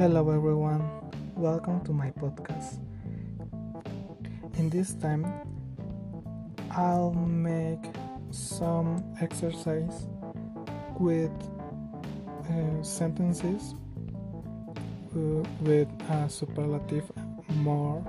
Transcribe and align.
Hello 0.00 0.30
everyone, 0.30 0.80
welcome 1.36 1.84
to 1.84 1.92
my 1.92 2.10
podcast. 2.12 2.78
In 4.56 4.70
this 4.70 4.94
time, 4.94 5.30
I'll 6.70 7.12
make 7.12 7.84
some 8.30 9.04
exercise 9.20 10.06
with 10.98 11.30
uh, 12.48 12.82
sentences 12.82 13.74
uh, 15.14 15.44
with 15.60 15.88
a 16.08 16.30
superlative 16.30 17.12
more 17.56 18.02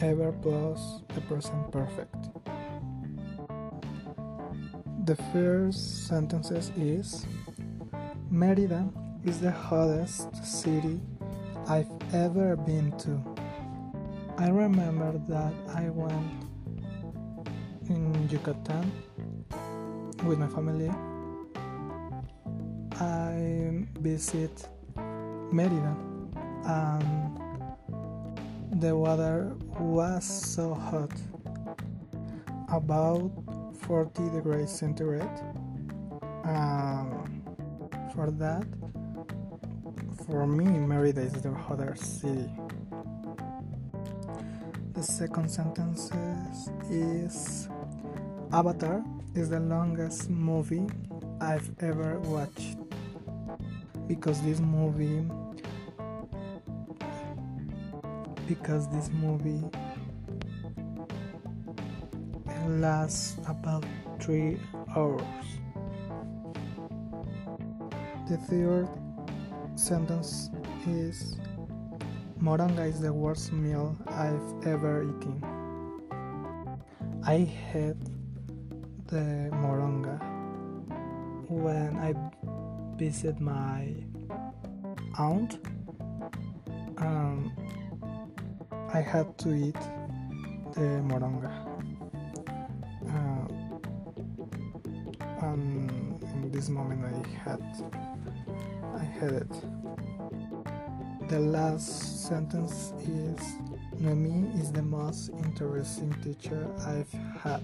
ever 0.00 0.32
plus 0.32 1.02
the 1.14 1.20
present 1.20 1.70
perfect. 1.70 2.30
The 5.04 5.16
first 5.34 6.06
sentences 6.08 6.72
is 6.78 7.26
Merida 8.30 8.88
is 9.24 9.40
the 9.40 9.50
hottest 9.50 10.34
city 10.44 11.00
I've 11.68 11.90
ever 12.12 12.56
been 12.56 12.92
to. 12.98 13.22
I 14.38 14.48
remember 14.48 15.20
that 15.28 15.52
I 15.74 15.90
went 15.90 16.44
in 17.88 18.28
Yucatan 18.28 18.92
with 20.24 20.38
my 20.38 20.46
family. 20.48 20.90
I 23.00 23.86
visit 24.00 24.68
Merida 25.52 25.96
and 26.64 27.40
the 28.80 28.94
weather 28.96 29.56
was 29.78 30.24
so 30.24 30.74
hot 30.74 31.12
about 32.72 33.30
40 33.80 34.30
degrees 34.30 34.70
centigrade. 34.70 35.22
Um, 36.44 37.42
for 38.14 38.30
that, 38.32 38.66
for 40.30 40.46
me, 40.46 40.64
Merida 40.64 41.22
is 41.22 41.32
the 41.32 41.52
hottest 41.52 42.20
city. 42.20 42.50
The 44.92 45.02
second 45.02 45.50
sentence 45.50 46.10
is 46.90 47.68
Avatar 48.52 49.02
is 49.34 49.48
the 49.48 49.60
longest 49.60 50.28
movie 50.28 50.86
I've 51.40 51.70
ever 51.80 52.18
watched 52.20 52.76
because 54.06 54.42
this 54.42 54.60
movie 54.60 55.24
because 58.46 58.88
this 58.90 59.10
movie 59.22 59.64
lasts 62.66 63.36
about 63.46 63.84
three 64.20 64.58
hours. 64.94 65.22
The 68.28 68.36
third 68.36 68.88
sentence 69.78 70.50
is 70.88 71.36
Moronga 72.40 72.84
is 72.88 73.00
the 73.00 73.12
worst 73.12 73.52
meal 73.52 73.96
I've 74.08 74.66
ever 74.66 75.04
eaten. 75.04 75.42
I 77.24 77.38
had 77.72 77.96
the 79.06 79.50
moronga 79.52 80.18
when 81.48 81.96
I 81.96 82.14
visit 82.96 83.40
my 83.40 83.94
aunt. 85.16 85.58
Um, 86.98 87.52
I 88.92 89.00
had 89.00 89.38
to 89.38 89.54
eat 89.54 89.80
the 90.74 91.02
moronga. 91.06 91.52
Uh, 93.06 93.46
and 95.46 96.22
in 96.34 96.50
this 96.50 96.68
moment 96.68 97.04
I 97.04 97.28
had 97.48 97.62
I 98.96 99.04
had 99.04 99.32
it. 99.32 99.52
The 101.28 101.40
last 101.40 102.26
sentence 102.26 102.92
is 103.02 103.58
Noemi 104.00 104.48
is 104.58 104.72
the 104.72 104.82
most 104.82 105.30
interesting 105.30 106.14
teacher 106.22 106.66
I've 106.86 107.12
had. 107.42 107.62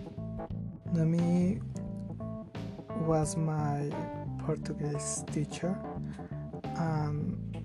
Noemi 0.93 1.61
was 3.07 3.37
my 3.37 3.91
Portuguese 4.39 5.25
teacher 5.33 5.77
and 6.77 7.57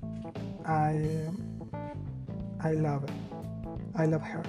I 0.66 1.30
I 2.62 2.74
love 2.74 3.03
it. 3.03 3.12
I 3.96 4.06
love 4.06 4.22
her 4.22 4.44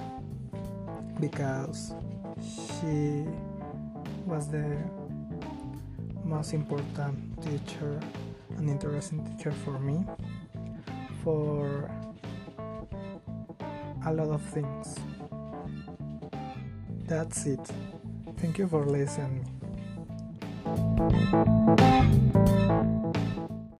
because 1.19 1.93
she 2.39 3.25
was 4.25 4.47
the 4.47 4.77
most 6.23 6.53
important 6.53 7.41
teacher 7.41 7.99
an 8.57 8.69
interesting 8.69 9.25
teacher 9.25 9.51
for 9.51 9.79
me 9.79 10.05
for 11.23 11.89
a 14.05 14.13
lot 14.13 14.29
of 14.29 14.41
things. 14.41 14.97
That's 17.07 17.45
it. 17.45 17.69
Thank 18.37 18.57
you 18.57 18.67
for 18.67 18.85
listening. 18.85 19.47